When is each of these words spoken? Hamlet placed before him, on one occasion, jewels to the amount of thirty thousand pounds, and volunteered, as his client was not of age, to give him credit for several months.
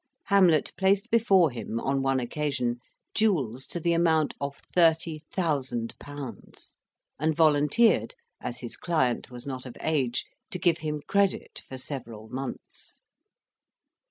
Hamlet 0.23 0.71
placed 0.77 1.11
before 1.11 1.51
him, 1.51 1.79
on 1.79 2.01
one 2.01 2.19
occasion, 2.19 2.79
jewels 3.13 3.67
to 3.67 3.79
the 3.79 3.93
amount 3.93 4.33
of 4.41 4.59
thirty 4.73 5.19
thousand 5.31 5.93
pounds, 5.99 6.75
and 7.19 7.35
volunteered, 7.35 8.15
as 8.41 8.61
his 8.61 8.75
client 8.75 9.29
was 9.29 9.45
not 9.45 9.63
of 9.63 9.77
age, 9.79 10.25
to 10.49 10.57
give 10.57 10.79
him 10.79 11.01
credit 11.05 11.61
for 11.67 11.77
several 11.77 12.27
months. 12.29 13.03